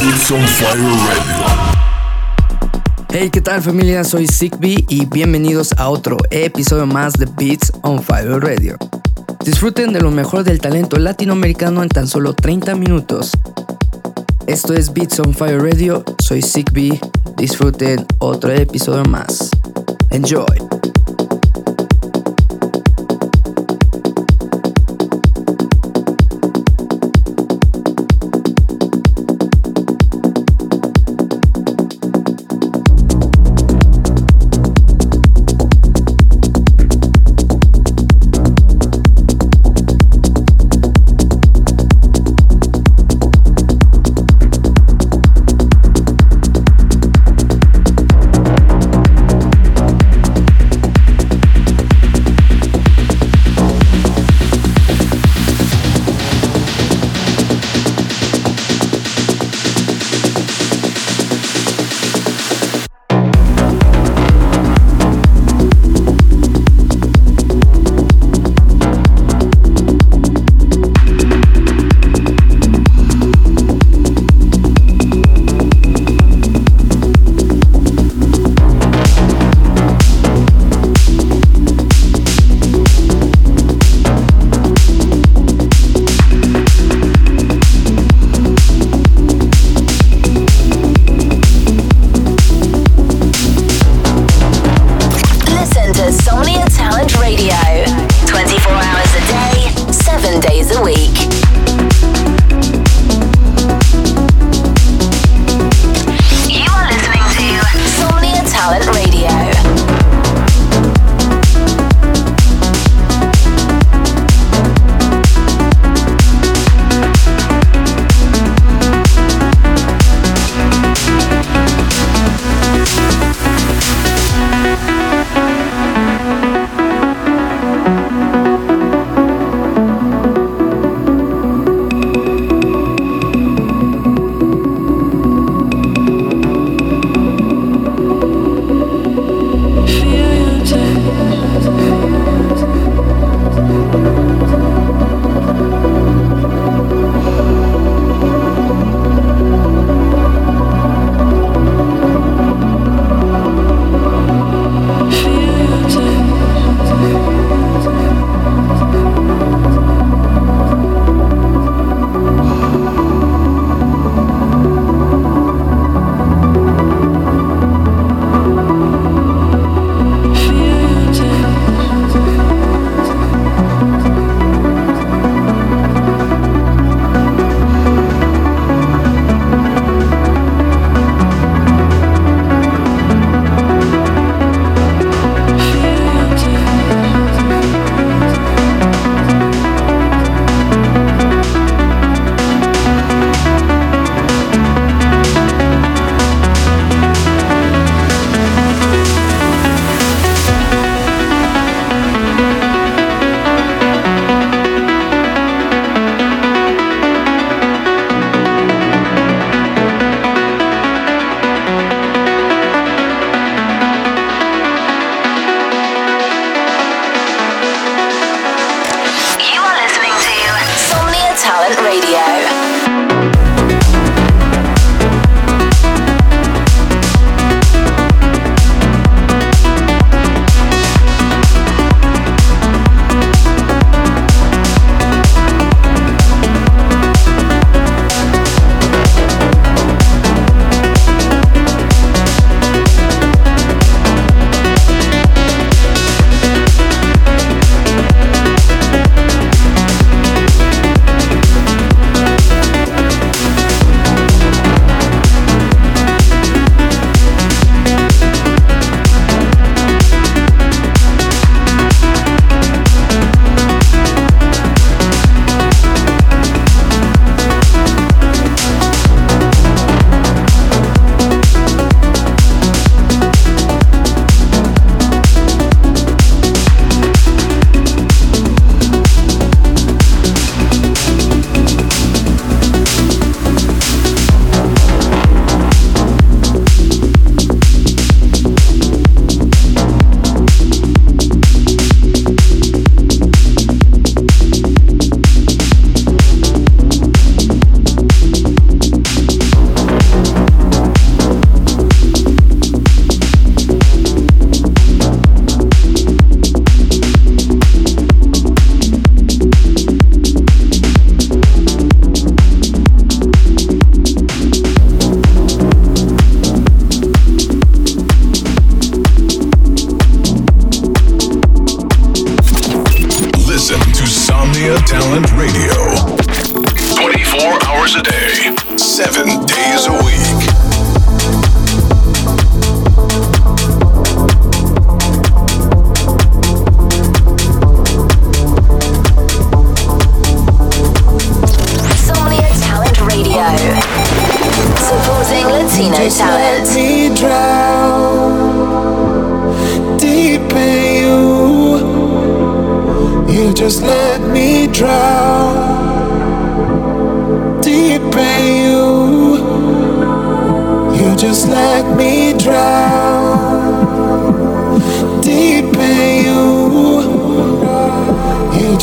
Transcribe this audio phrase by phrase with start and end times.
[0.00, 1.46] On Fire Radio.
[3.08, 4.04] Hey, ¿qué tal familia?
[4.04, 8.76] Soy Sigby y bienvenidos a otro episodio más de Beats on Fire Radio.
[9.44, 13.32] Disfruten de lo mejor del talento latinoamericano en tan solo 30 minutos.
[14.46, 17.00] Esto es Beats on Fire Radio, soy Sigby,
[17.36, 19.50] disfruten otro episodio más.
[20.10, 20.46] Enjoy.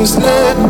[0.00, 0.69] Just let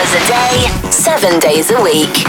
[0.00, 2.24] hours a day, 7 days a week.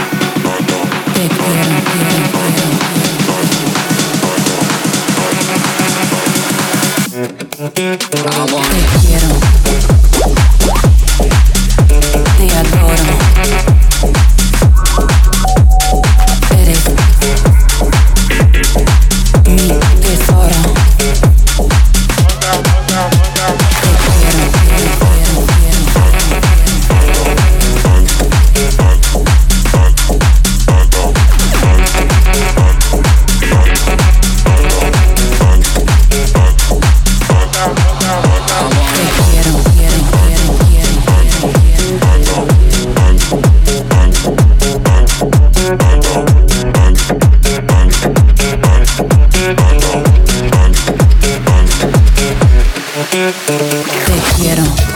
[53.12, 54.91] Te quiero.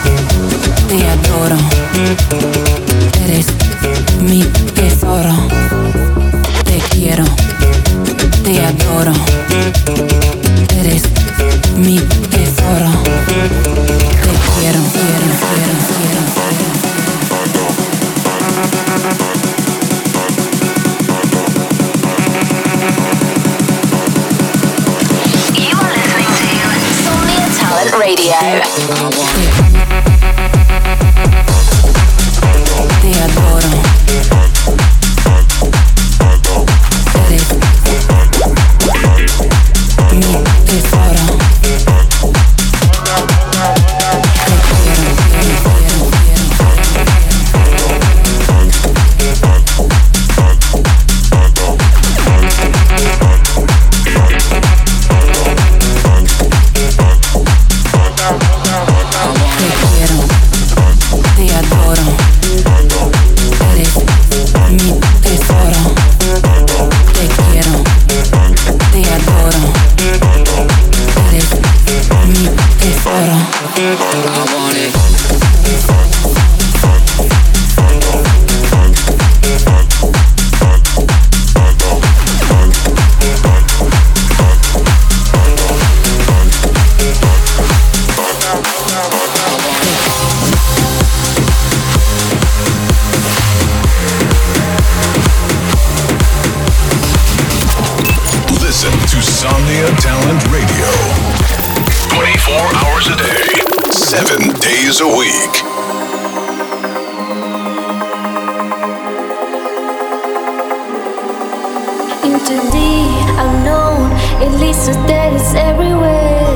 [112.47, 113.03] to be
[113.43, 114.07] unknown.
[114.39, 116.47] It leads to that it's everywhere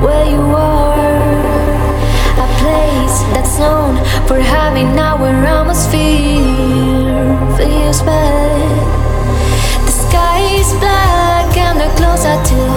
[0.00, 0.96] where you are.
[2.40, 6.00] A place that's known for having our atmosphere.
[7.58, 8.64] Feels bad.
[9.84, 12.72] The sky is black and the clouds are too.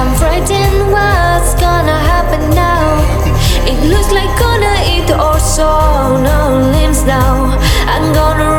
[0.00, 2.96] I'm frightened what's gonna happen now.
[3.68, 5.68] It looks like gonna eat or so.
[6.16, 7.60] No limbs now.
[7.84, 8.49] I'm gonna.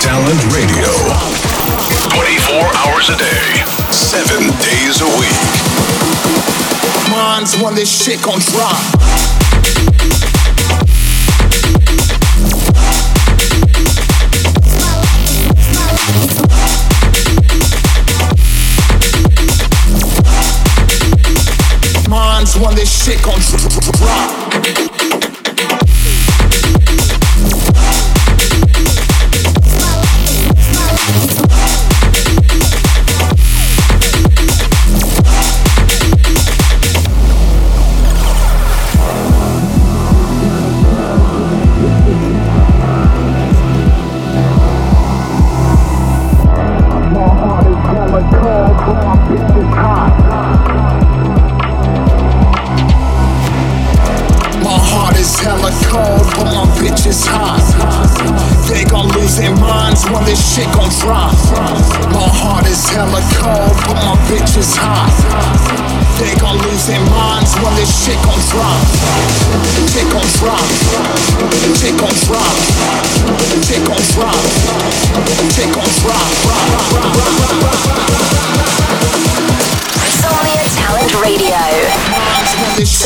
[0.00, 0.90] Talent Radio.
[2.10, 5.40] 24 hours a day, 7 days a week.
[7.10, 8.98] Mine's when this shit gon' drop.
[22.60, 23.40] when this shit gon'
[23.98, 25.27] drop.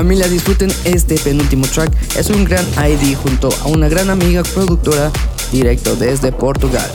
[0.00, 1.92] Familia, disfruten este penúltimo track.
[2.16, 5.10] Es un gran ID junto a una gran amiga productora
[5.52, 6.90] directo desde Portugal.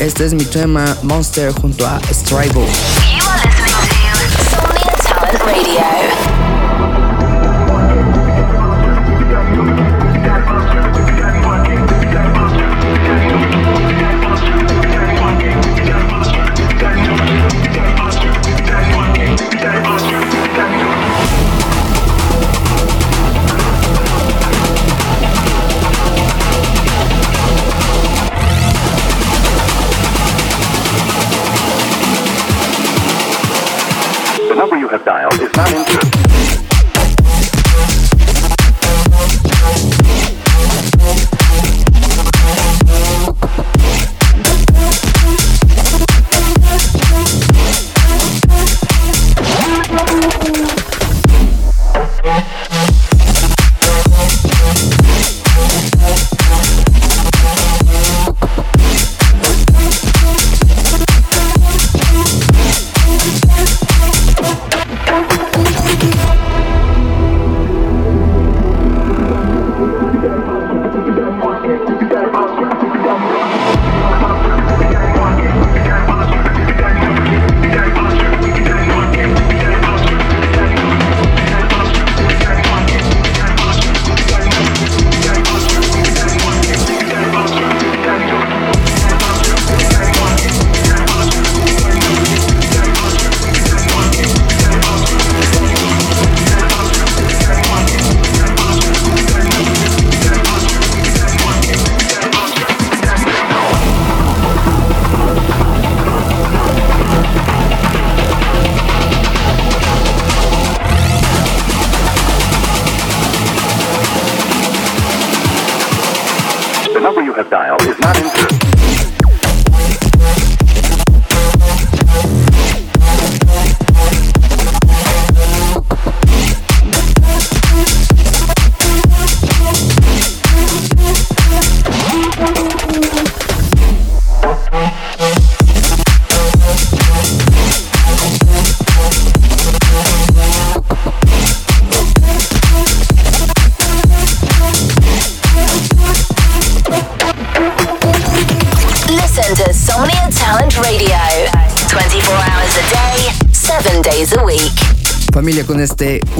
[0.00, 2.66] Este es mi tema Monster junto a Stribo.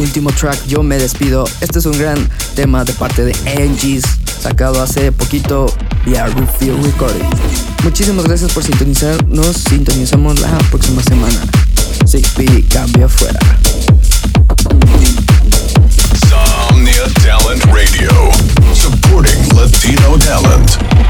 [0.01, 1.45] último track yo me despido.
[1.61, 4.05] Este es un gran tema de parte de Angie's,
[4.43, 5.73] sacado hace poquito
[6.05, 7.29] vía Refill Recording.
[7.85, 9.57] Muchísimas gracias por sintonizarnos.
[9.57, 11.41] Sintonizamos la próxima semana.
[12.05, 13.39] 6P cambia fuera.
[16.29, 18.31] Somnia Talent Radio.
[18.75, 21.10] Supporting Latino talent.